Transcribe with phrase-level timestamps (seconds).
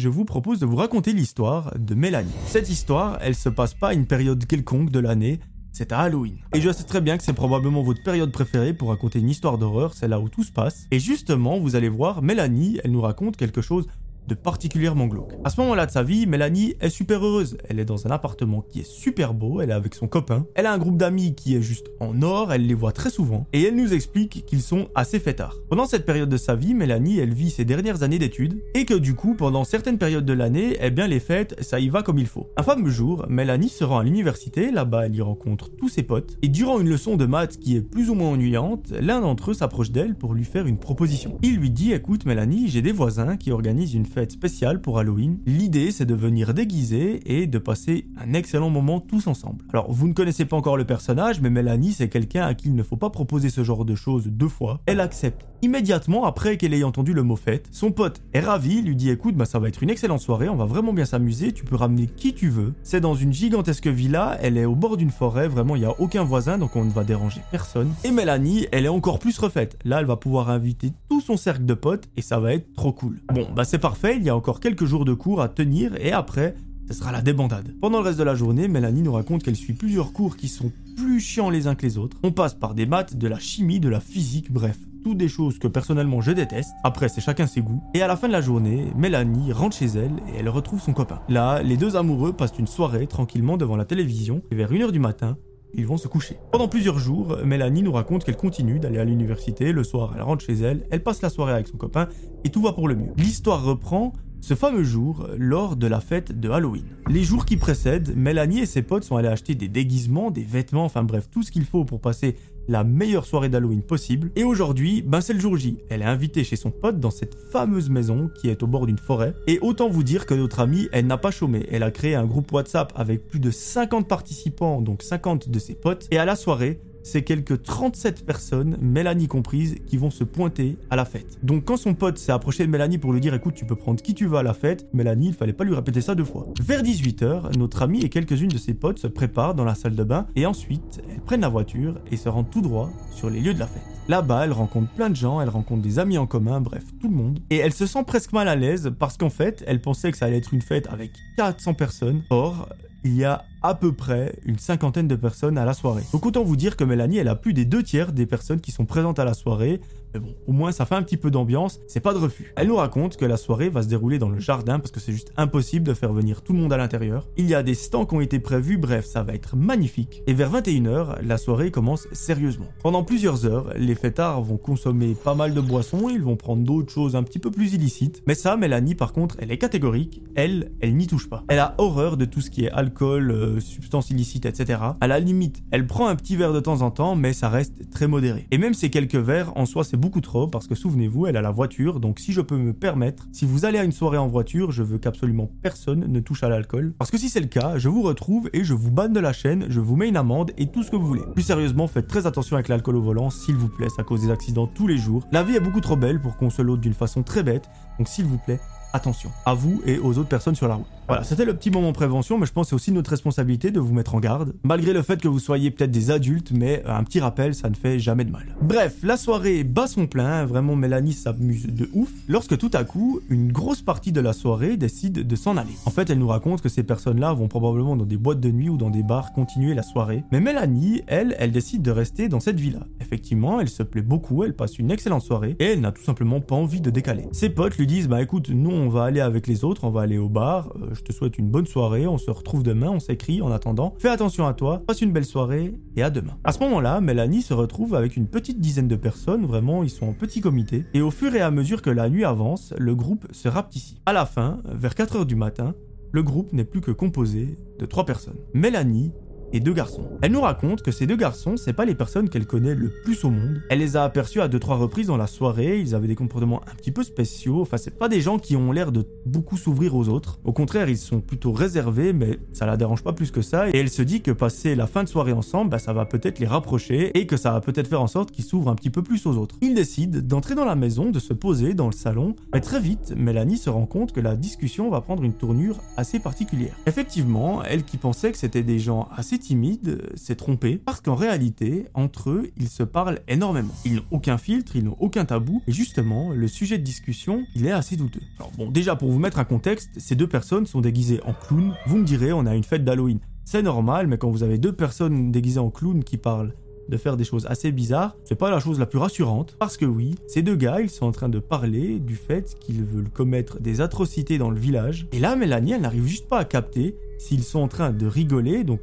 [0.00, 2.30] je vous propose de vous raconter l'histoire de Mélanie.
[2.46, 5.40] Cette histoire, elle se passe pas à une période quelconque de l'année,
[5.72, 6.36] c'est à Halloween.
[6.54, 9.58] Et je sais très bien que c'est probablement votre période préférée pour raconter une histoire
[9.58, 10.86] d'horreur, c'est là où tout se passe.
[10.92, 13.88] Et justement, vous allez voir, Mélanie, elle nous raconte quelque chose
[14.28, 15.32] de particulièrement glauque.
[15.42, 17.56] À ce moment-là de sa vie, Mélanie est super heureuse.
[17.68, 20.46] Elle est dans un appartement qui est super beau, elle est avec son copain.
[20.54, 23.46] Elle a un groupe d'amis qui est juste en or, elle les voit très souvent.
[23.52, 25.56] Et elle nous explique qu'ils sont assez fêtards.
[25.70, 28.62] Pendant cette période de sa vie, Mélanie, elle vit ses dernières années d'études.
[28.74, 31.88] Et que du coup, pendant certaines périodes de l'année, eh bien les fêtes, ça y
[31.88, 32.50] va comme il faut.
[32.56, 36.36] Un fameux jour, Mélanie se rend à l'université, là-bas elle y rencontre tous ses potes.
[36.42, 39.54] Et durant une leçon de maths qui est plus ou moins ennuyante, l'un d'entre eux
[39.54, 41.38] s'approche d'elle pour lui faire une proposition.
[41.42, 45.38] Il lui dit, écoute Mélanie, j'ai des voisins qui organisent une fête spéciale pour Halloween.
[45.46, 49.64] L'idée, c'est de venir déguiser et de passer un excellent moment tous ensemble.
[49.72, 52.74] Alors, vous ne connaissez pas encore le personnage, mais Mélanie, c'est quelqu'un à qui il
[52.74, 54.80] ne faut pas proposer ce genre de choses deux fois.
[54.86, 57.68] Elle accepte immédiatement après qu'elle ait entendu le mot fête.
[57.70, 60.56] Son pote est ravi, lui dit écoute, bah ça va être une excellente soirée, on
[60.56, 62.74] va vraiment bien s'amuser, tu peux ramener qui tu veux.
[62.82, 66.00] C'est dans une gigantesque villa, elle est au bord d'une forêt, vraiment il n'y a
[66.00, 67.92] aucun voisin, donc on ne va déranger personne.
[68.04, 69.78] Et Mélanie, elle est encore plus refaite.
[69.84, 72.92] Là, elle va pouvoir inviter tout son cercle de potes et ça va être trop
[72.92, 73.20] cool.
[73.32, 76.12] Bon, bah c'est parfait, il y a encore quelques jours de cours à tenir et
[76.12, 76.54] après,
[76.88, 77.74] ce sera la débandade.
[77.80, 80.72] Pendant le reste de la journée, Mélanie nous raconte qu'elle suit plusieurs cours qui sont
[80.96, 82.16] plus chiants les uns que les autres.
[82.22, 84.78] On passe par des maths, de la chimie, de la physique, bref,
[85.14, 86.72] des choses que personnellement je déteste.
[86.84, 87.82] Après, c'est chacun ses goûts.
[87.94, 90.92] Et à la fin de la journée, Mélanie rentre chez elle et elle retrouve son
[90.92, 91.20] copain.
[91.28, 94.98] Là, les deux amoureux passent une soirée tranquillement devant la télévision et vers 1h du
[94.98, 95.36] matin,
[95.74, 96.38] ils vont se coucher.
[96.50, 99.72] Pendant plusieurs jours, Mélanie nous raconte qu'elle continue d'aller à l'université.
[99.72, 102.08] Le soir, elle rentre chez elle, elle passe la soirée avec son copain
[102.44, 103.12] et tout va pour le mieux.
[103.16, 106.84] L'histoire reprend ce fameux jour lors de la fête de Halloween.
[107.08, 110.84] Les jours qui précèdent, Mélanie et ses potes sont allés acheter des déguisements, des vêtements,
[110.84, 112.36] enfin bref, tout ce qu'il faut pour passer
[112.68, 114.30] la meilleure soirée d'Halloween possible.
[114.36, 115.78] Et aujourd'hui, ben c'est le jour J.
[115.88, 118.98] Elle est invitée chez son pote dans cette fameuse maison qui est au bord d'une
[118.98, 119.34] forêt.
[119.46, 121.66] Et autant vous dire que notre amie, elle n'a pas chômé.
[121.72, 125.74] Elle a créé un groupe WhatsApp avec plus de 50 participants, donc 50 de ses
[125.74, 126.06] potes.
[126.10, 130.96] Et à la soirée, c'est quelques 37 personnes, Mélanie comprise, qui vont se pointer à
[130.96, 131.38] la fête.
[131.42, 134.02] Donc quand son pote s'est approché de Mélanie pour lui dire écoute tu peux prendre
[134.02, 136.46] qui tu veux à la fête, Mélanie il fallait pas lui répéter ça deux fois.
[136.60, 140.04] Vers 18h, notre amie et quelques-unes de ses potes se préparent dans la salle de
[140.04, 143.54] bain et ensuite elles prennent la voiture et se rendent tout droit sur les lieux
[143.54, 143.82] de la fête.
[144.08, 147.14] Là-bas, elle rencontre plein de gens, elle rencontre des amis en commun, bref, tout le
[147.14, 147.40] monde.
[147.50, 150.24] Et elle se sent presque mal à l'aise parce qu'en fait, elle pensait que ça
[150.24, 152.22] allait être une fête avec 400 personnes.
[152.30, 152.70] Or,
[153.04, 156.04] il y a à peu près une cinquantaine de personnes à la soirée.
[156.12, 158.72] Donc autant vous dire que Mélanie, elle a plus des deux tiers des personnes qui
[158.72, 159.80] sont présentes à la soirée.
[160.14, 162.52] Mais bon, au moins ça fait un petit peu d'ambiance, c'est pas de refus.
[162.56, 165.12] Elle nous raconte que la soirée va se dérouler dans le jardin parce que c'est
[165.12, 167.26] juste impossible de faire venir tout le monde à l'intérieur.
[167.36, 170.22] Il y a des stands qui ont été prévus, bref, ça va être magnifique.
[170.26, 172.68] Et vers 21h, la soirée commence sérieusement.
[172.82, 176.92] Pendant plusieurs heures, les fêtards vont consommer pas mal de boissons, ils vont prendre d'autres
[176.92, 178.22] choses un petit peu plus illicites.
[178.26, 181.44] Mais ça, Mélanie, par contre, elle est catégorique, elle, elle n'y touche pas.
[181.48, 184.80] Elle a horreur de tout ce qui est alcool, euh, substances illicites, etc.
[185.00, 187.90] À la limite, elle prend un petit verre de temps en temps, mais ça reste
[187.90, 188.46] très modéré.
[188.50, 191.42] Et même ces quelques verres, en soi, c'est beaucoup trop, parce que souvenez-vous, elle a
[191.42, 194.28] la voiture, donc si je peux me permettre, si vous allez à une soirée en
[194.28, 196.94] voiture, je veux qu'absolument personne ne touche à l'alcool.
[196.98, 199.32] Parce que si c'est le cas, je vous retrouve et je vous banne de la
[199.32, 201.22] chaîne, je vous mets une amende et tout ce que vous voulez.
[201.34, 204.30] Plus sérieusement, faites très attention avec l'alcool au volant, s'il vous plaît, ça cause des
[204.30, 205.26] accidents tous les jours.
[205.32, 208.08] La vie est beaucoup trop belle pour qu'on se l'ôte d'une façon très bête, donc
[208.08, 208.60] s'il vous plaît,
[208.92, 210.86] attention, à vous et aux autres personnes sur la route.
[211.08, 213.80] Voilà, c'était le petit moment prévention, mais je pense que c'est aussi notre responsabilité de
[213.80, 217.02] vous mettre en garde, malgré le fait que vous soyez peut-être des adultes, mais un
[217.02, 218.44] petit rappel, ça ne fait jamais de mal.
[218.60, 223.20] Bref, la soirée bat son plein, vraiment Mélanie s'amuse de ouf, lorsque tout à coup,
[223.30, 225.72] une grosse partie de la soirée décide de s'en aller.
[225.86, 228.68] En fait, elle nous raconte que ces personnes-là vont probablement dans des boîtes de nuit
[228.68, 232.40] ou dans des bars continuer la soirée, mais Mélanie, elle, elle décide de rester dans
[232.40, 232.80] cette villa.
[233.00, 236.42] Effectivement, elle se plaît beaucoup, elle passe une excellente soirée, et elle n'a tout simplement
[236.42, 237.24] pas envie de décaler.
[237.32, 240.02] Ses potes lui disent, bah écoute, nous on va aller avec les autres, on va
[240.02, 243.00] aller au bar, euh, je te souhaite une bonne soirée, on se retrouve demain, on
[243.00, 243.94] s'écrit en attendant.
[243.98, 246.36] Fais attention à toi, passe une belle soirée et à demain.
[246.44, 250.06] À ce moment-là, Mélanie se retrouve avec une petite dizaine de personnes, vraiment ils sont
[250.06, 253.26] en petit comité, et au fur et à mesure que la nuit avance, le groupe
[253.32, 254.00] se rapetissit.
[254.06, 255.74] À la fin, vers 4h du matin,
[256.12, 258.38] le groupe n'est plus que composé de trois personnes.
[258.54, 259.12] Mélanie,
[259.52, 260.08] et deux garçons.
[260.22, 263.24] Elle nous raconte que ces deux garçons, c'est pas les personnes qu'elle connaît le plus
[263.24, 263.62] au monde.
[263.70, 266.62] Elle les a aperçus à deux trois reprises dans la soirée, ils avaient des comportements
[266.70, 269.94] un petit peu spéciaux, enfin c'est pas des gens qui ont l'air de beaucoup s'ouvrir
[269.94, 270.38] aux autres.
[270.44, 273.76] Au contraire, ils sont plutôt réservés, mais ça la dérange pas plus que ça, et
[273.76, 276.46] elle se dit que passer la fin de soirée ensemble, bah, ça va peut-être les
[276.46, 279.26] rapprocher, et que ça va peut-être faire en sorte qu'ils s'ouvrent un petit peu plus
[279.26, 279.56] aux autres.
[279.60, 283.14] Ils décident d'entrer dans la maison, de se poser dans le salon, mais très vite,
[283.16, 286.74] Mélanie se rend compte que la discussion va prendre une tournure assez particulière.
[286.86, 291.86] Effectivement, elle qui pensait que c'était des gens assez timide s'est trompé parce qu'en réalité,
[291.94, 293.74] entre eux, ils se parlent énormément.
[293.84, 297.66] Ils n'ont aucun filtre, ils n'ont aucun tabou, et justement, le sujet de discussion, il
[297.66, 298.20] est assez douteux.
[298.38, 301.74] Alors bon, déjà pour vous mettre un contexte, ces deux personnes sont déguisées en clown.
[301.86, 303.20] Vous me direz, on a une fête d'Halloween.
[303.44, 306.54] C'est normal, mais quand vous avez deux personnes déguisées en clown qui parlent
[306.88, 309.56] de faire des choses assez bizarres, c'est pas la chose la plus rassurante.
[309.58, 312.82] Parce que oui, ces deux gars, ils sont en train de parler du fait qu'ils
[312.82, 315.06] veulent commettre des atrocités dans le village.
[315.12, 318.64] Et là, Mélanie, elle n'arrive juste pas à capter s'ils sont en train de rigoler,
[318.64, 318.80] donc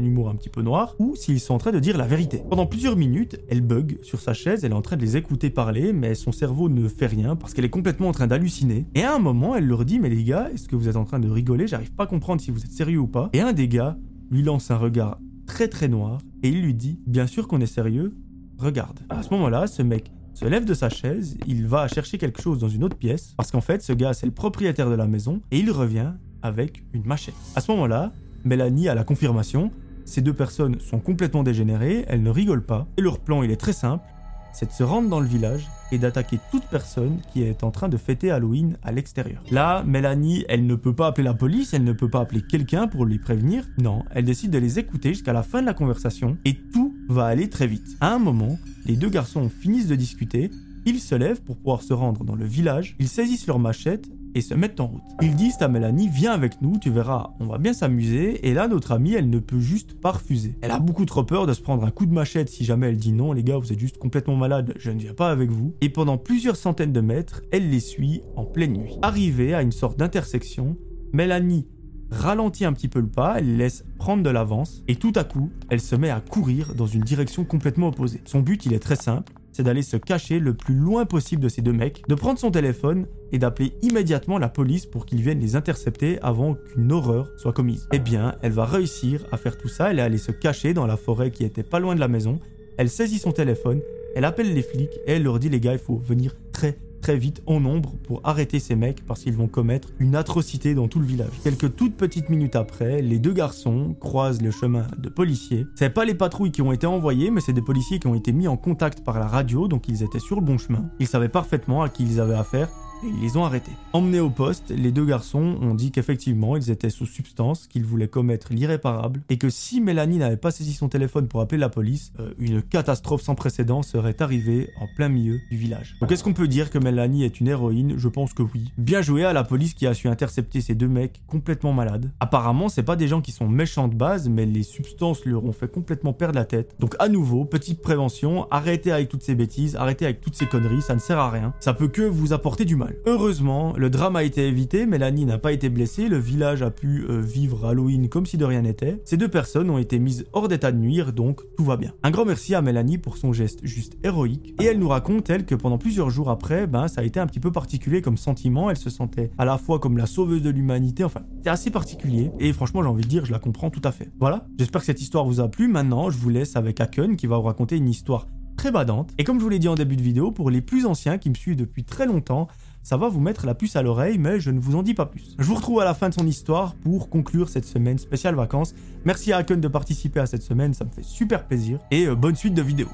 [0.00, 2.42] un humour un petit peu noir, ou s'ils sont en train de dire la vérité.
[2.48, 5.50] Pendant plusieurs minutes, elle bug sur sa chaise, elle est en train de les écouter
[5.50, 8.86] parler, mais son cerveau ne fait rien parce qu'elle est complètement en train d'halluciner.
[8.94, 11.04] Et à un moment, elle leur dit Mais les gars, est-ce que vous êtes en
[11.04, 11.66] train de rigoler?
[11.66, 13.30] J'arrive pas à comprendre si vous êtes sérieux ou pas.
[13.32, 13.96] Et un des gars
[14.30, 17.66] lui lance un regard très très noir et il lui dit Bien sûr qu'on est
[17.66, 18.14] sérieux,
[18.58, 19.00] regarde.
[19.08, 22.60] À ce moment-là, ce mec se lève de sa chaise, il va chercher quelque chose
[22.60, 25.40] dans une autre pièce parce qu'en fait, ce gars, c'est le propriétaire de la maison
[25.50, 26.12] et il revient
[26.42, 27.34] avec une machette.
[27.56, 28.12] À ce moment-là,
[28.44, 29.70] Mélanie a la confirmation
[30.04, 33.56] ces deux personnes sont complètement dégénérées, elles ne rigolent pas, et leur plan il est
[33.56, 34.04] très simple,
[34.52, 37.88] c'est de se rendre dans le village et d'attaquer toute personne qui est en train
[37.88, 39.42] de fêter Halloween à l'extérieur.
[39.50, 42.88] Là, Mélanie, elle ne peut pas appeler la police, elle ne peut pas appeler quelqu'un
[42.88, 43.64] pour lui prévenir.
[43.78, 47.26] Non, elle décide de les écouter jusqu'à la fin de la conversation et tout va
[47.26, 47.96] aller très vite.
[48.00, 50.50] À un moment, les deux garçons finissent de discuter,
[50.86, 54.40] ils se lèvent pour pouvoir se rendre dans le village, ils saisissent leur machette et
[54.40, 55.02] se mettent en route.
[55.22, 58.46] Ils disent à Mélanie, viens avec nous, tu verras, on va bien s'amuser.
[58.48, 60.56] Et là, notre amie, elle ne peut juste pas refuser.
[60.62, 62.96] Elle a beaucoup trop peur de se prendre un coup de machette si jamais elle
[62.96, 65.74] dit non, les gars, vous êtes juste complètement malade, je ne viens pas avec vous.
[65.80, 68.96] Et pendant plusieurs centaines de mètres, elle les suit en pleine nuit.
[69.02, 70.76] Arrivée à une sorte d'intersection,
[71.12, 71.66] Mélanie
[72.10, 75.50] ralentit un petit peu le pas, elle laisse prendre de l'avance, et tout à coup,
[75.68, 78.20] elle se met à courir dans une direction complètement opposée.
[78.24, 81.48] Son but, il est très simple, c'est d'aller se cacher le plus loin possible de
[81.48, 85.40] ces deux mecs, de prendre son téléphone et d'appeler immédiatement la police pour qu'ils viennent
[85.40, 87.88] les intercepter avant qu'une horreur soit commise.
[87.92, 90.86] Eh bien, elle va réussir à faire tout ça, elle est allée se cacher dans
[90.86, 92.40] la forêt qui était pas loin de la maison,
[92.76, 93.80] elle saisit son téléphone,
[94.16, 97.16] elle appelle les flics et elle leur dit les gars, il faut venir très très
[97.16, 101.00] vite en nombre pour arrêter ces mecs parce qu'ils vont commettre une atrocité dans tout
[101.00, 101.30] le village.
[101.42, 105.66] Quelques toutes petites minutes après, les deux garçons croisent le chemin de policiers.
[105.76, 108.32] C'est pas les patrouilles qui ont été envoyées, mais c'est des policiers qui ont été
[108.32, 110.90] mis en contact par la radio, donc ils étaient sur le bon chemin.
[110.98, 112.68] Ils savaient parfaitement à qui ils avaient affaire
[113.02, 113.72] et ils les ont arrêtés.
[113.92, 118.08] Emmenés au poste, les deux garçons ont dit qu'effectivement ils étaient sous substance, qu'ils voulaient
[118.08, 122.12] commettre l'irréparable, et que si Mélanie n'avait pas saisi son téléphone pour appeler la police,
[122.20, 125.96] euh, une catastrophe sans précédent serait arrivée en plein milieu du village.
[126.00, 127.94] Donc est-ce qu'on peut dire que Mélanie est une héroïne?
[127.96, 128.72] Je pense que oui.
[128.78, 132.10] Bien joué à la police qui a su intercepter ces deux mecs complètement malades.
[132.20, 135.52] Apparemment, c'est pas des gens qui sont méchants de base, mais les substances leur ont
[135.52, 136.74] fait complètement perdre la tête.
[136.78, 140.82] Donc à nouveau, petite prévention, arrêtez avec toutes ces bêtises, arrêtez avec toutes ces conneries,
[140.82, 141.54] ça ne sert à rien.
[141.60, 142.89] Ça peut que vous apporter du mal.
[143.06, 147.04] Heureusement, le drame a été évité, Mélanie n'a pas été blessée, le village a pu
[147.08, 149.00] euh, vivre Halloween comme si de rien n'était.
[149.04, 151.92] Ces deux personnes ont été mises hors d'état de nuire, donc tout va bien.
[152.02, 155.44] Un grand merci à Mélanie pour son geste juste héroïque, et elle nous raconte, elle,
[155.44, 158.70] que pendant plusieurs jours après, ben ça a été un petit peu particulier comme sentiment,
[158.70, 162.30] elle se sentait à la fois comme la sauveuse de l'humanité, enfin, c'est assez particulier,
[162.38, 164.10] et franchement j'ai envie de dire, je la comprends tout à fait.
[164.20, 167.26] Voilà, j'espère que cette histoire vous a plu, maintenant je vous laisse avec Aken qui
[167.26, 168.26] va vous raconter une histoire
[168.56, 169.12] très badante.
[169.16, 171.30] Et comme je vous l'ai dit en début de vidéo, pour les plus anciens qui
[171.30, 172.46] me suivent depuis très longtemps,
[172.82, 175.06] ça va vous mettre la puce à l'oreille, mais je ne vous en dis pas
[175.06, 175.34] plus.
[175.38, 178.74] Je vous retrouve à la fin de son histoire pour conclure cette semaine spéciale vacances.
[179.04, 182.14] Merci à Haken de participer à cette semaine, ça me fait super plaisir, et euh,
[182.14, 182.88] bonne suite de vidéos.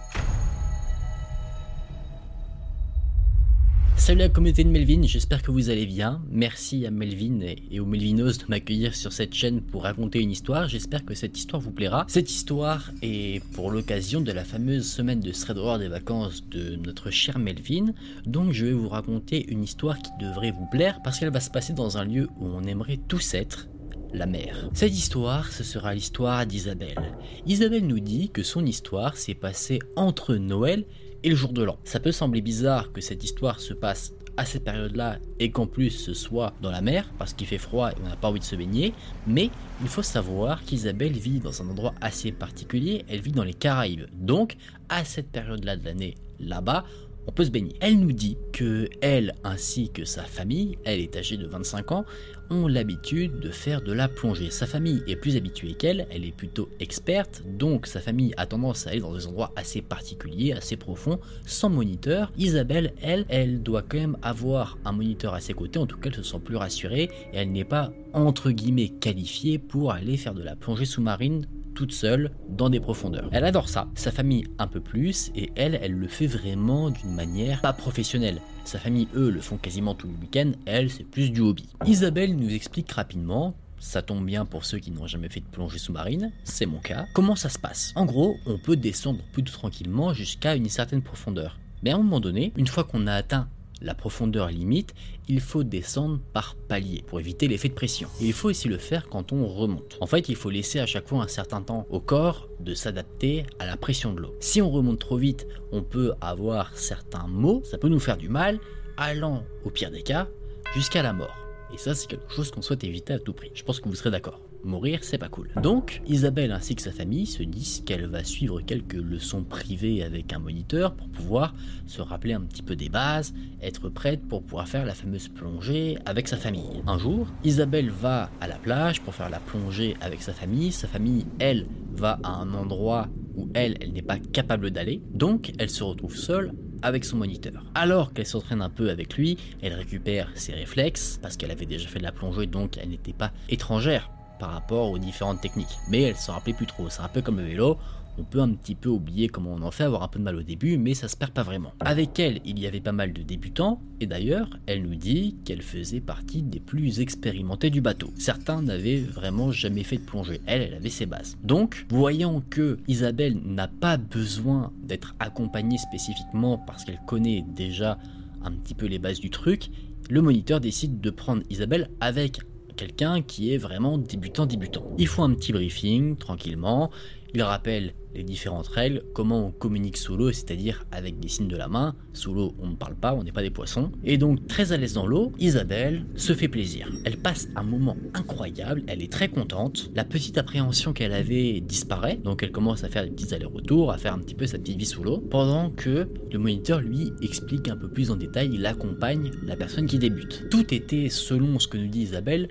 [3.98, 6.22] Salut la communauté de Melvin, j'espère que vous allez bien.
[6.30, 7.40] Merci à Melvin
[7.70, 10.68] et aux Melvinos de m'accueillir sur cette chaîne pour raconter une histoire.
[10.68, 12.04] J'espère que cette histoire vous plaira.
[12.06, 17.10] Cette histoire est pour l'occasion de la fameuse semaine de Thread des vacances de notre
[17.10, 17.94] cher Melvin.
[18.26, 21.50] Donc je vais vous raconter une histoire qui devrait vous plaire parce qu'elle va se
[21.50, 23.66] passer dans un lieu où on aimerait tous être,
[24.12, 24.26] la.
[24.74, 27.14] Cette histoire, ce sera l'histoire d'Isabelle.
[27.46, 30.84] Isabelle nous dit que son histoire s'est passée entre Noël
[31.22, 31.78] et le jour de l'an.
[31.84, 35.90] Ça peut sembler bizarre que cette histoire se passe à cette période-là et qu'en plus
[35.90, 38.44] ce soit dans la mer parce qu'il fait froid et on n'a pas envie de
[38.44, 38.92] se baigner,
[39.26, 43.54] mais il faut savoir qu'Isabelle vit dans un endroit assez particulier, elle vit dans les
[43.54, 44.06] Caraïbes.
[44.12, 44.56] Donc
[44.88, 46.84] à cette période-là de l'année, là-bas,
[47.26, 47.74] on peut se baigner.
[47.80, 52.04] Elle nous dit que elle ainsi que sa famille, elle est âgée de 25 ans,
[52.50, 54.50] ont l'habitude de faire de la plongée.
[54.50, 58.86] Sa famille est plus habituée qu'elle, elle est plutôt experte, donc sa famille a tendance
[58.86, 62.32] à aller dans des endroits assez particuliers, assez profonds, sans moniteur.
[62.38, 66.10] Isabelle, elle, elle doit quand même avoir un moniteur à ses côtés, en tout cas
[66.10, 70.34] elle se sent plus rassurée, et elle n'est pas entre guillemets qualifiée pour aller faire
[70.34, 73.28] de la plongée sous-marine toute seule dans des profondeurs.
[73.30, 77.14] Elle adore ça, sa famille un peu plus, et elle, elle le fait vraiment d'une
[77.14, 78.40] manière pas professionnelle.
[78.64, 81.68] Sa famille, eux, le font quasiment tout le week-end, elle, c'est plus du hobby.
[81.86, 85.78] Isabelle nous explique rapidement Ça tombe bien pour ceux qui n'ont jamais fait de plongée
[85.78, 87.04] sous-marine, c'est mon cas.
[87.12, 91.58] Comment ça se passe En gros, on peut descendre plutôt tranquillement jusqu'à une certaine profondeur.
[91.82, 93.48] Mais à un moment donné, une fois qu'on a atteint
[93.82, 94.94] la profondeur limite,
[95.28, 98.08] il faut descendre par palier pour éviter l'effet de pression.
[98.20, 99.98] Il faut aussi le faire quand on remonte.
[100.00, 103.44] En fait, il faut laisser à chaque fois un certain temps au corps de s'adapter
[103.58, 104.34] à la pression de l'eau.
[104.40, 108.28] Si on remonte trop vite, on peut avoir certains maux, ça peut nous faire du
[108.28, 108.58] mal,
[108.96, 110.28] allant au pire des cas
[110.74, 111.36] jusqu'à la mort.
[111.74, 113.50] Et ça, c'est quelque chose qu'on souhaite éviter à tout prix.
[113.54, 114.40] Je pense que vous serez d'accord.
[114.66, 115.48] Mourir, c'est pas cool.
[115.62, 120.32] Donc, Isabelle ainsi que sa famille se disent qu'elle va suivre quelques leçons privées avec
[120.32, 121.54] un moniteur pour pouvoir
[121.86, 123.32] se rappeler un petit peu des bases,
[123.62, 126.82] être prête pour pouvoir faire la fameuse plongée avec sa famille.
[126.88, 130.72] Un jour, Isabelle va à la plage pour faire la plongée avec sa famille.
[130.72, 135.00] Sa famille, elle, va à un endroit où elle, elle n'est pas capable d'aller.
[135.14, 137.64] Donc, elle se retrouve seule avec son moniteur.
[137.76, 141.88] Alors qu'elle s'entraîne un peu avec lui, elle récupère ses réflexes, parce qu'elle avait déjà
[141.88, 145.78] fait de la plongée, donc elle n'était pas étrangère par rapport aux différentes techniques.
[145.88, 146.88] Mais elle s'en rappelait plus trop.
[146.88, 147.78] C'est un peu comme le vélo,
[148.18, 150.36] on peut un petit peu oublier comment on en fait, avoir un peu de mal
[150.36, 151.72] au début, mais ça se perd pas vraiment.
[151.80, 155.62] Avec elle, il y avait pas mal de débutants, et d'ailleurs, elle nous dit qu'elle
[155.62, 158.10] faisait partie des plus expérimentés du bateau.
[158.16, 161.36] Certains n'avaient vraiment jamais fait de plongée, elle, elle avait ses bases.
[161.42, 167.98] Donc, voyant que Isabelle n'a pas besoin d'être accompagnée spécifiquement parce qu'elle connaît déjà
[168.42, 169.70] un petit peu les bases du truc,
[170.08, 172.38] le moniteur décide de prendre Isabelle avec
[172.76, 174.84] quelqu'un qui est vraiment débutant débutant.
[174.98, 176.90] Ils font un petit briefing tranquillement,
[177.34, 181.56] il rappelle les différentes règles, comment on communique sous l'eau, c'est-à-dire avec des signes de
[181.56, 181.94] la main.
[182.14, 183.92] Sous l'eau, on ne parle pas, on n'est pas des poissons.
[184.04, 186.90] Et donc, très à l'aise dans l'eau, Isabelle se fait plaisir.
[187.04, 189.90] Elle passe un moment incroyable, elle est très contente.
[189.94, 193.98] La petite appréhension qu'elle avait disparaît, donc elle commence à faire des petits allers-retours, à
[193.98, 197.68] faire un petit peu sa petite vie sous l'eau, pendant que le moniteur lui explique
[197.68, 200.46] un peu plus en détail, il accompagne la personne qui débute.
[200.50, 202.48] Tout était, selon ce que nous dit Isabelle,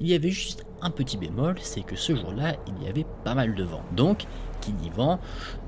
[0.00, 3.34] Il y avait juste un petit bémol, c'est que ce jour-là, il y avait pas
[3.34, 3.82] mal de vent.
[3.96, 4.26] Donc,
[4.60, 5.20] qui dit vent,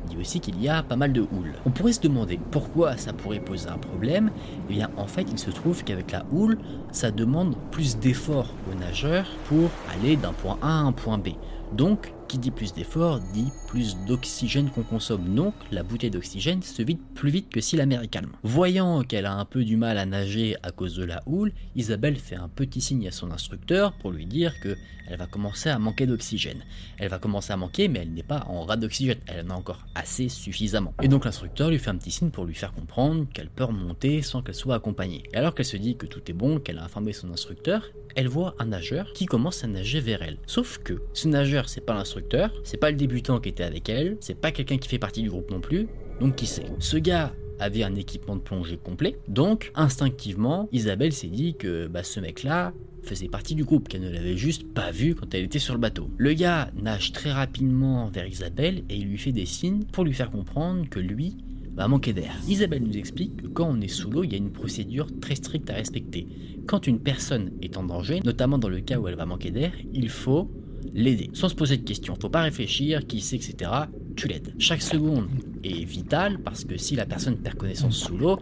[0.06, 1.54] dit aussi qu'il y a pas mal de houle.
[1.64, 4.30] On pourrait se demander pourquoi ça pourrait poser un problème.
[4.68, 6.58] Eh bien, en fait, il se trouve qu'avec la houle,
[6.92, 11.28] ça demande plus d'efforts aux nageurs pour aller d'un point A à un point B.
[11.72, 15.34] Donc, qui dit plus d'efforts dit plus d'oxygène qu'on consomme.
[15.34, 18.32] Donc, la bouteille d'oxygène se vide plus vite que si la mer est calme.
[18.42, 22.16] Voyant qu'elle a un peu du mal à nager à cause de la houle, Isabelle
[22.16, 24.76] fait un petit signe à son instructeur pour lui dire que
[25.10, 26.62] elle va commencer à manquer d'oxygène.
[26.98, 29.18] Elle va commencer à manquer, mais elle n'est pas en rade d'oxygène.
[29.26, 30.92] Elle en a encore assez suffisamment.
[31.02, 34.20] Et donc, l'instructeur lui fait un petit signe pour lui faire comprendre qu'elle peut remonter
[34.20, 35.22] sans qu'elle soit accompagnée.
[35.32, 37.84] Et alors qu'elle se dit que tout est bon, qu'elle a informé son instructeur,
[38.16, 40.38] elle voit un nageur qui commence à nager vers elle.
[40.46, 42.17] Sauf que ce nageur, c'est pas l'instructeur
[42.64, 45.30] c'est pas le débutant qui était avec elle, c'est pas quelqu'un qui fait partie du
[45.30, 45.88] groupe non plus,
[46.20, 46.66] donc qui sait?
[46.78, 52.02] Ce gars avait un équipement de plongée complet, donc instinctivement, Isabelle s'est dit que bah,
[52.02, 52.72] ce mec-là
[53.02, 55.80] faisait partie du groupe, qu'elle ne l'avait juste pas vu quand elle était sur le
[55.80, 56.10] bateau.
[56.18, 60.12] Le gars nage très rapidement vers Isabelle et il lui fait des signes pour lui
[60.12, 61.36] faire comprendre que lui
[61.74, 62.36] va manquer d'air.
[62.48, 65.36] Isabelle nous explique que quand on est sous l'eau, il y a une procédure très
[65.36, 66.26] stricte à respecter.
[66.66, 69.72] Quand une personne est en danger, notamment dans le cas où elle va manquer d'air,
[69.94, 70.50] il faut
[70.94, 72.16] l'aider, sans se poser de questions.
[72.20, 73.70] Faut pas réfléchir, qui sait, etc.
[74.16, 74.54] Tu l'aides.
[74.58, 75.28] Chaque seconde
[75.64, 78.38] est vitale parce que si la personne perd connaissance sous l'eau,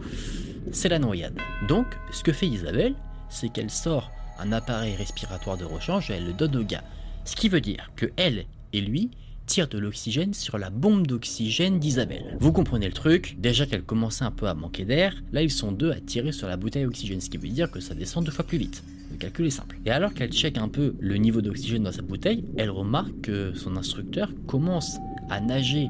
[0.71, 1.37] c'est la noyade.
[1.67, 2.95] Donc, ce que fait Isabelle,
[3.29, 6.83] c'est qu'elle sort un appareil respiratoire de rechange et elle le donne au gars.
[7.25, 9.11] Ce qui veut dire que elle et lui
[9.45, 12.37] tirent de l'oxygène sur la bombe d'oxygène d'Isabelle.
[12.39, 15.71] Vous comprenez le truc, déjà qu'elle commençait un peu à manquer d'air, là ils sont
[15.71, 18.31] deux à tirer sur la bouteille d'oxygène, ce qui veut dire que ça descend deux
[18.31, 18.83] fois plus vite.
[19.11, 19.77] Le calcul est simple.
[19.85, 23.53] Et alors qu'elle check un peu le niveau d'oxygène dans sa bouteille, elle remarque que
[23.55, 24.97] son instructeur commence
[25.29, 25.89] à nager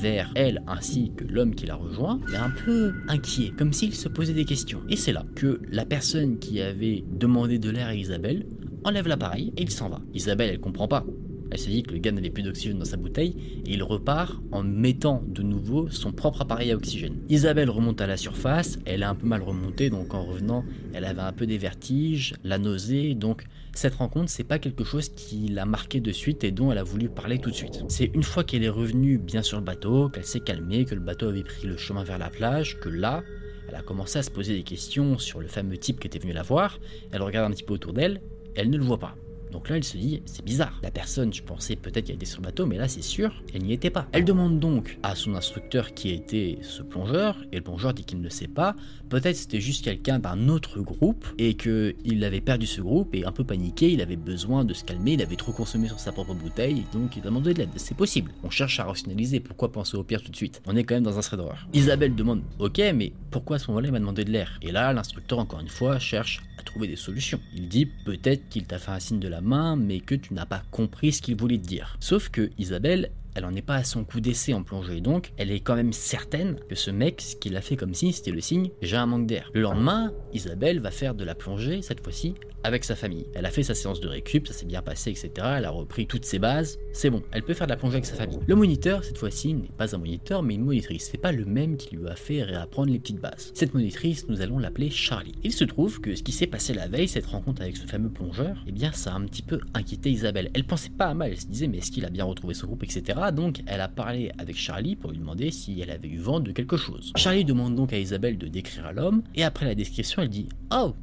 [0.00, 4.08] vers elle ainsi que l'homme qui la rejoint, mais un peu inquiet, comme s'il se
[4.08, 4.82] posait des questions.
[4.88, 8.46] Et c'est là que la personne qui avait demandé de l'air à Isabelle
[8.84, 10.00] enlève l'appareil et il s'en va.
[10.14, 11.04] Isabelle, elle comprend pas.
[11.50, 14.40] Elle se dit que le gars n'avait plus d'oxygène dans sa bouteille et il repart
[14.52, 17.16] en mettant de nouveau son propre appareil à oxygène.
[17.28, 21.04] Isabelle remonte à la surface, elle a un peu mal remonté donc en revenant elle
[21.04, 25.48] avait un peu des vertiges, la nausée donc cette rencontre c'est pas quelque chose qui
[25.48, 27.84] l'a marqué de suite et dont elle a voulu parler tout de suite.
[27.88, 31.00] C'est une fois qu'elle est revenue bien sur le bateau, qu'elle s'est calmée, que le
[31.00, 33.22] bateau avait pris le chemin vers la plage, que là
[33.68, 36.32] elle a commencé à se poser des questions sur le fameux type qui était venu
[36.32, 36.78] la voir,
[37.12, 38.20] elle regarde un petit peu autour d'elle,
[38.54, 39.14] elle ne le voit pas.
[39.52, 40.78] Donc là, elle se dit, c'est bizarre.
[40.82, 43.62] La personne, je pensais peut-être qu'elle était sur le bateau, mais là, c'est sûr, elle
[43.62, 44.06] n'y était pas.
[44.12, 48.20] Elle demande donc à son instructeur qui était ce plongeur, et le plongeur dit qu'il
[48.20, 48.74] ne sait pas.
[49.08, 53.32] Peut-être c'était juste quelqu'un d'un autre groupe, et qu'il avait perdu ce groupe, et un
[53.32, 56.34] peu paniqué, il avait besoin de se calmer, il avait trop consommé sur sa propre
[56.34, 57.70] bouteille, donc il a demandé de l'aide.
[57.76, 58.32] C'est possible.
[58.42, 61.04] On cherche à rationaliser, pourquoi penser au pire tout de suite On est quand même
[61.04, 61.68] dans un thread d'horreur.
[61.72, 64.58] Isabelle demande, ok, mais pourquoi à ce moment-là il m'a demandé de l'air?
[64.62, 67.40] Et là, l'instructeur, encore une fois, cherche à trouver des solutions.
[67.54, 70.46] Il dit, peut-être qu'il t'a fait un signe de la main, mais que tu n'as
[70.46, 71.96] pas compris ce qu'il voulait te dire.
[71.98, 75.52] Sauf que Isabelle, elle en est pas à son coup d'essai en plongée, donc elle
[75.52, 78.40] est quand même certaine que ce mec, ce qu'il a fait comme signe, c'était le
[78.40, 79.50] signe j'ai un manque d'air.
[79.54, 83.26] Le lendemain, Isabelle va faire de la plongée, cette fois-ci avec sa famille.
[83.34, 85.30] Elle a fait sa séance de récup, ça s'est bien passé, etc.
[85.56, 88.06] Elle a repris toutes ses bases, c'est bon, elle peut faire de la plongée avec
[88.06, 88.38] sa famille.
[88.46, 91.08] Le moniteur, cette fois-ci, n'est pas un moniteur, mais une monitrice.
[91.10, 93.52] C'est pas le même qui lui a fait réapprendre les petites bases.
[93.54, 95.34] Cette monitrice, nous allons l'appeler Charlie.
[95.44, 98.10] Il se trouve que ce qui s'est passé la veille, cette rencontre avec ce fameux
[98.10, 100.50] plongeur, eh bien, ça a un petit peu inquiété Isabelle.
[100.54, 102.66] Elle pensait pas à mal, elle se disait, mais est-ce qu'il a bien retrouvé son
[102.66, 103.18] groupe, etc.
[103.32, 106.52] Donc, elle a parlé avec Charlie pour lui demander si elle avait eu vent de
[106.52, 107.12] quelque chose.
[107.16, 110.48] Charlie demande donc à Isabelle de décrire à l'homme, et après la description, elle dit
[110.72, 110.94] Oh,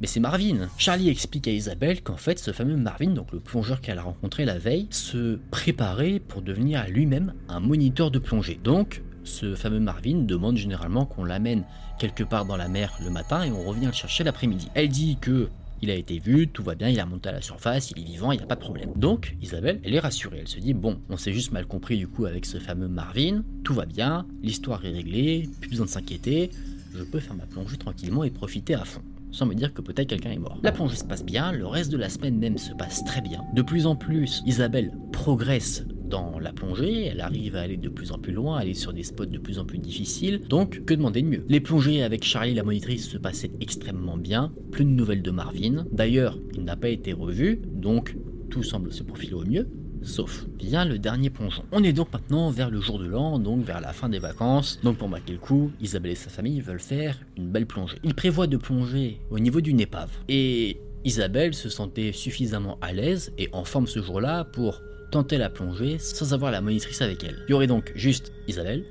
[0.00, 0.68] mais c'est Marvin.
[0.78, 4.46] Charlie explique à Isabelle qu'en fait, ce fameux Marvin, donc le plongeur qu'elle a rencontré
[4.46, 8.58] la veille, se préparait pour devenir lui-même un moniteur de plongée.
[8.64, 11.64] Donc, ce fameux Marvin demande généralement qu'on l'amène
[11.98, 14.68] quelque part dans la mer le matin et on revient le chercher l'après-midi.
[14.74, 15.50] Elle dit que
[15.82, 18.04] il a été vu, tout va bien, il a monté à la surface, il est
[18.04, 18.90] vivant, il n'y a pas de problème.
[18.96, 22.08] Donc, Isabelle, elle est rassurée, elle se dit, bon, on s'est juste mal compris du
[22.08, 26.50] coup avec ce fameux Marvin, tout va bien, l'histoire est réglée, plus besoin de s'inquiéter,
[26.94, 30.08] je peux faire ma plongée tranquillement et profiter à fond sans me dire que peut-être
[30.08, 30.58] quelqu'un est mort.
[30.62, 33.44] La plongée se passe bien, le reste de la semaine même se passe très bien.
[33.54, 38.12] De plus en plus, Isabelle progresse dans la plongée, elle arrive à aller de plus
[38.12, 41.22] en plus loin, aller sur des spots de plus en plus difficiles, donc que demander
[41.22, 41.44] de mieux?
[41.48, 45.86] Les plongées avec Charlie la monitrice se passaient extrêmement bien, plus de nouvelles de Marvin,
[45.92, 48.16] d'ailleurs il n'a pas été revu, donc
[48.50, 49.68] tout semble se profiler au mieux,
[50.02, 51.62] sauf bien le dernier plongeon.
[51.70, 54.80] On est donc maintenant vers le jour de l'an, donc vers la fin des vacances.
[54.82, 57.98] Donc pour marquer le coup, Isabelle et sa famille veulent faire une belle plongée.
[58.02, 60.10] Ils prévoient de plonger au niveau d'une épave.
[60.28, 65.50] Et Isabelle se sentait suffisamment à l'aise et en forme ce jour-là pour tenter la
[65.50, 67.38] plongée sans avoir la monitrice avec elle.
[67.48, 68.84] Il y aurait donc juste Isabelle,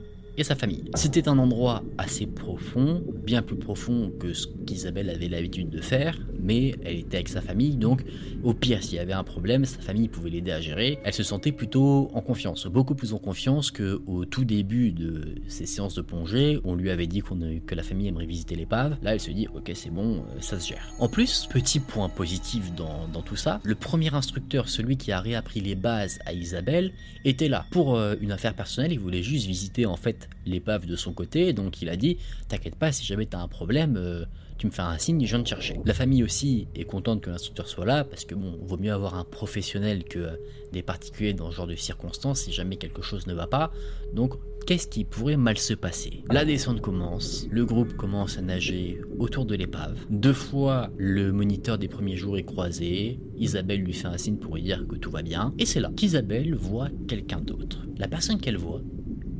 [0.44, 0.86] sa famille.
[0.96, 6.18] C'était un endroit assez profond, bien plus profond que ce qu'Isabelle avait l'habitude de faire,
[6.42, 8.04] mais elle était avec sa famille, donc
[8.44, 11.00] au pire, s'il y avait un problème, sa famille pouvait l'aider à gérer.
[11.04, 15.36] Elle se sentait plutôt en confiance, beaucoup plus en confiance que au tout début de
[15.48, 16.60] ces séances de plongée.
[16.64, 17.22] On lui avait dit
[17.66, 18.98] que la famille aimerait visiter l'épave.
[19.02, 20.94] Là, elle se dit, ok, c'est bon, euh, ça se gère.
[21.00, 25.20] En plus, petit point positif dans, dans tout ça, le premier instructeur, celui qui a
[25.20, 26.92] réappris les bases à Isabelle,
[27.26, 28.92] était là pour euh, une affaire personnelle.
[28.92, 32.76] Il voulait juste visiter en fait l'épave de son côté, donc il a dit T'inquiète
[32.76, 34.26] pas, si jamais t'as un problème, euh,
[34.60, 35.80] tu me fais un signe, je viens te chercher.
[35.86, 39.16] La famille aussi est contente que l'instructeur soit là, parce que bon, vaut mieux avoir
[39.16, 40.32] un professionnel que euh,
[40.74, 43.72] des particuliers dans ce genre de circonstances si jamais quelque chose ne va pas.
[44.14, 44.34] Donc,
[44.66, 46.24] qu'est-ce qui pourrait mal se passer?
[46.30, 49.98] La descente commence, le groupe commence à nager autour de l'épave.
[50.10, 54.56] Deux fois, le moniteur des premiers jours est croisé, Isabelle lui fait un signe pour
[54.56, 57.80] lui dire que tout va bien, et c'est là qu'Isabelle voit quelqu'un d'autre.
[57.98, 58.82] La personne qu'elle voit,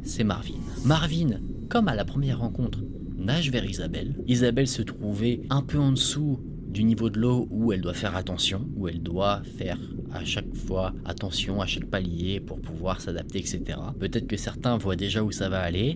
[0.04, 0.60] c'est Marvin.
[0.86, 2.80] Marvin, comme à la première rencontre,
[3.18, 4.16] nage vers Isabelle.
[4.28, 8.16] Isabelle se trouvait un peu en dessous du niveau de l'eau où elle doit faire
[8.16, 9.80] attention, où elle doit faire
[10.12, 13.80] à chaque fois attention à chaque palier pour pouvoir s'adapter, etc.
[14.00, 15.96] Peut-être que certains voient déjà où ça va aller.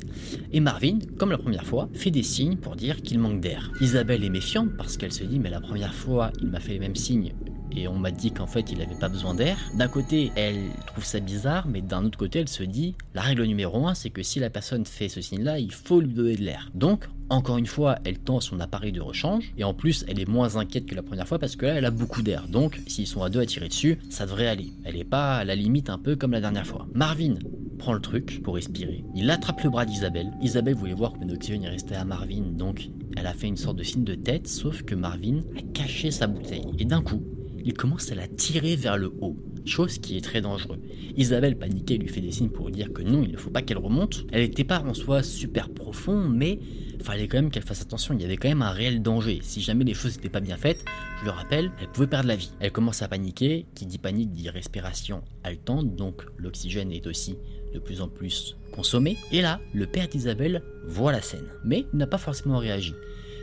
[0.51, 3.71] Et Marvin, comme la première fois, fait des signes pour dire qu'il manque d'air.
[3.81, 6.79] Isabelle est méfiante parce qu'elle se dit mais la première fois il m'a fait les
[6.79, 7.33] mêmes signes,
[7.75, 9.57] et on m'a dit qu'en fait il n'avait pas besoin d'air.
[9.75, 13.43] D'un côté, elle trouve ça bizarre, mais d'un autre côté, elle se dit la règle
[13.43, 16.43] numéro un, c'est que si la personne fait ce signe-là, il faut lui donner de
[16.43, 16.69] l'air.
[16.73, 20.27] Donc, encore une fois, elle tend son appareil de rechange, et en plus, elle est
[20.27, 22.47] moins inquiète que la première fois parce que là, elle a beaucoup d'air.
[22.47, 24.71] Donc, s'ils sont à deux à tirer dessus, ça devrait aller.
[24.83, 26.87] Elle n'est pas à la limite un peu comme la dernière fois.
[26.93, 27.35] Marvin
[27.79, 29.03] prend le truc pour respirer.
[29.15, 30.31] Il attrape le bras d'Isabelle.
[30.41, 33.77] Isabelle voulait voir que l'oxygène est resté à Marvin, donc elle a fait une sorte
[33.77, 36.65] de signe de tête, sauf que Marvin a caché sa bouteille.
[36.79, 37.23] Et d'un coup,
[37.63, 40.79] il commence à la tirer vers le haut, chose qui est très dangereux.
[41.15, 43.61] Isabelle paniquée lui fait des signes pour lui dire que non, il ne faut pas
[43.61, 44.25] qu'elle remonte.
[44.31, 46.59] Elle n'était pas en soi super profond, mais
[47.03, 49.39] fallait quand même qu'elle fasse attention, il y avait quand même un réel danger.
[49.43, 50.83] Si jamais les choses n'étaient pas bien faites,
[51.19, 52.51] je le rappelle, elle pouvait perdre la vie.
[52.59, 57.35] Elle commence à paniquer, qui dit panique dit respiration haletante, donc l'oxygène est aussi
[57.73, 59.17] de plus en plus consommé.
[59.31, 62.93] Et là, le père d'Isabelle voit la scène, mais n'a pas forcément réagi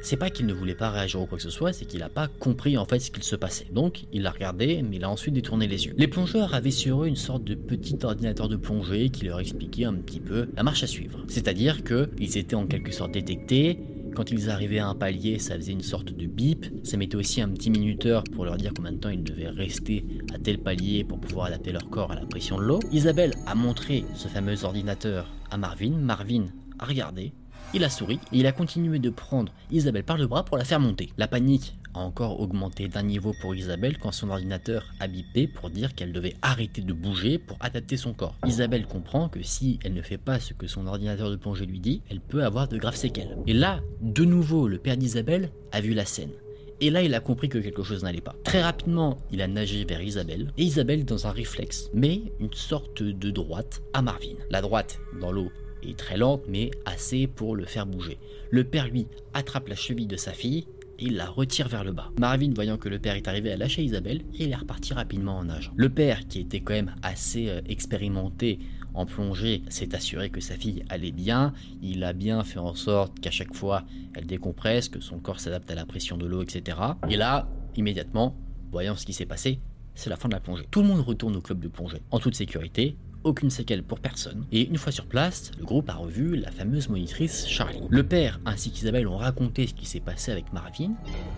[0.03, 2.09] c'est pas qu'il ne voulait pas réagir ou quoi que ce soit, c'est qu'il n'a
[2.09, 3.67] pas compris en fait ce qu'il se passait.
[3.73, 5.95] Donc il l'a regardé, mais il a ensuite détourné les yeux.
[5.97, 9.85] Les plongeurs avaient sur eux une sorte de petit ordinateur de plongée qui leur expliquait
[9.85, 11.21] un petit peu la marche à suivre.
[11.29, 13.79] C'est-à-dire qu'ils étaient en quelque sorte détectés,
[14.15, 16.67] quand ils arrivaient à un palier, ça faisait une sorte de bip.
[16.83, 20.05] Ça mettait aussi un petit minuteur pour leur dire combien de temps ils devaient rester
[20.35, 22.81] à tel palier pour pouvoir adapter leur corps à la pression de l'eau.
[22.93, 25.93] Isabelle a montré ce fameux ordinateur à Marvin.
[25.93, 26.47] Marvin
[26.79, 27.33] a regardé,
[27.73, 30.65] il a souri et il a continué de prendre Isabelle par le bras pour la
[30.65, 31.11] faire monter.
[31.17, 35.71] La panique a encore augmenté d'un niveau pour Isabelle quand son ordinateur a bipé pour
[35.71, 38.37] dire qu'elle devait arrêter de bouger pour adapter son corps.
[38.47, 41.81] Isabelle comprend que si elle ne fait pas ce que son ordinateur de plongée lui
[41.81, 43.37] dit, elle peut avoir de graves séquelles.
[43.47, 46.33] Et là, de nouveau, le père d'Isabelle a vu la scène
[46.81, 48.35] Et là, il a compris que quelque chose n'allait pas.
[48.43, 53.03] Très rapidement, il a nagé vers Isabelle, et Isabelle, dans un réflexe, met une sorte
[53.03, 54.35] de droite à Marvin.
[54.51, 55.51] La droite, dans l'eau,
[55.83, 58.19] est très lente, mais assez pour le faire bouger.
[58.51, 60.67] Le père, lui, attrape la cheville de sa fille,
[60.99, 62.11] et il la retire vers le bas.
[62.19, 65.39] Marvin, voyant que le père est arrivé à lâcher Isabelle, et il est reparti rapidement
[65.39, 65.73] en nageant.
[65.77, 68.59] Le père, qui était quand même assez euh, expérimenté
[68.93, 71.53] en plongée, s'est assuré que sa fille allait bien.
[71.81, 75.71] Il a bien fait en sorte qu'à chaque fois, elle décompresse, que son corps s'adapte
[75.71, 76.77] à la pression de l'eau, etc.
[77.09, 78.37] Et là, immédiatement,
[78.71, 79.61] voyant ce qui s'est passé,
[79.95, 80.67] c'est la fin de la plongée.
[80.71, 84.47] Tout le monde retourne au club de plongée, en toute sécurité, aucune séquelle pour personne.
[84.53, 87.81] Et une fois sur place, le groupe a revu la fameuse monitrice Charlie.
[87.89, 90.93] Le père ainsi qu'Isabelle ont raconté ce qui s'est passé avec Marvin,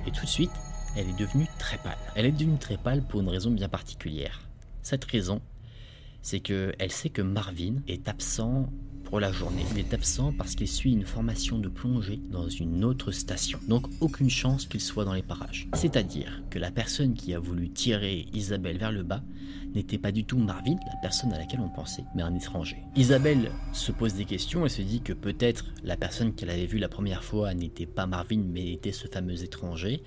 [0.06, 0.50] et tout de suite,
[0.96, 1.96] elle est devenue très pâle.
[2.14, 4.40] Elle est devenue très pâle pour une raison bien particulière.
[4.82, 5.40] Cette raison,
[6.20, 8.68] c'est qu'elle sait que Marvin est absent
[9.20, 9.64] la journée.
[9.72, 13.58] Il est absent parce qu'il suit une formation de plongée dans une autre station.
[13.68, 15.68] Donc aucune chance qu'il soit dans les parages.
[15.74, 19.22] C'est-à-dire que la personne qui a voulu tirer Isabelle vers le bas
[19.74, 22.76] n'était pas du tout Marvin, la personne à laquelle on pensait, mais un étranger.
[22.96, 26.78] Isabelle se pose des questions et se dit que peut-être la personne qu'elle avait vue
[26.78, 30.02] la première fois n'était pas Marvin, mais était ce fameux étranger,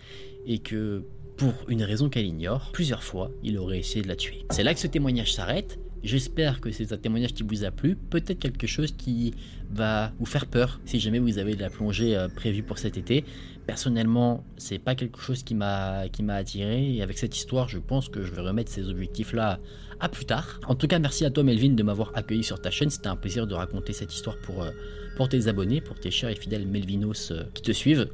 [0.45, 1.03] et que
[1.37, 4.45] pour une raison qu'elle ignore, plusieurs fois, il aurait essayé de la tuer.
[4.51, 7.95] C'est là que ce témoignage s'arrête, J'espère que c'est un témoignage qui vous a plu,
[7.95, 9.33] peut-être quelque chose qui
[9.71, 12.95] va vous faire peur si jamais vous avez de la plongée euh, prévue pour cet
[12.95, 13.25] été.
[13.65, 18.21] Personnellement, c'est pas quelque chose qui m'a attiré et avec cette histoire, je pense que
[18.21, 19.59] je vais remettre ces objectifs là
[19.99, 20.59] à plus tard.
[20.67, 23.15] En tout cas, merci à toi Melvin de m'avoir accueilli sur ta chaîne, c'était un
[23.15, 24.69] plaisir de raconter cette histoire pour euh,
[25.17, 28.09] pour tes abonnés, pour tes chers et fidèles Melvinos euh, qui te suivent.